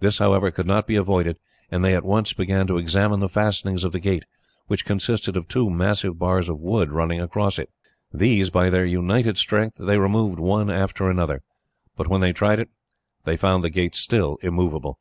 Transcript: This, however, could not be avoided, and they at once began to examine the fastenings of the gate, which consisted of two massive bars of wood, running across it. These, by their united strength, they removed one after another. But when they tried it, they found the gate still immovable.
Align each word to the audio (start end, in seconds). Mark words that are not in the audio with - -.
This, 0.00 0.18
however, 0.18 0.50
could 0.50 0.66
not 0.66 0.88
be 0.88 0.96
avoided, 0.96 1.36
and 1.70 1.84
they 1.84 1.94
at 1.94 2.02
once 2.04 2.32
began 2.32 2.66
to 2.66 2.78
examine 2.78 3.20
the 3.20 3.28
fastenings 3.28 3.84
of 3.84 3.92
the 3.92 4.00
gate, 4.00 4.24
which 4.66 4.84
consisted 4.84 5.36
of 5.36 5.46
two 5.46 5.70
massive 5.70 6.18
bars 6.18 6.48
of 6.48 6.58
wood, 6.58 6.90
running 6.90 7.20
across 7.20 7.60
it. 7.60 7.70
These, 8.12 8.50
by 8.50 8.70
their 8.70 8.84
united 8.84 9.38
strength, 9.38 9.76
they 9.78 9.98
removed 9.98 10.40
one 10.40 10.68
after 10.68 11.08
another. 11.08 11.42
But 11.96 12.08
when 12.08 12.22
they 12.22 12.32
tried 12.32 12.58
it, 12.58 12.70
they 13.22 13.36
found 13.36 13.62
the 13.62 13.70
gate 13.70 13.94
still 13.94 14.36
immovable. 14.42 14.98